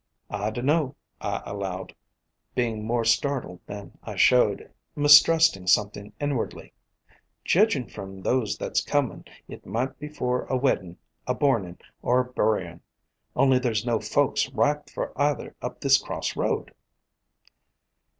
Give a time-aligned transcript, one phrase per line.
[0.31, 1.93] "'I dunno,' I allowed,
[2.55, 6.73] bein' more startled than I showed, mistrustin' somethin' inwardly.
[7.45, 12.19] 'Jedging from those that 's comin' it might be for a weddin', a bornin', or
[12.19, 12.81] a bury in',
[13.35, 16.73] only there 's no folks ripe for either up this cross road.'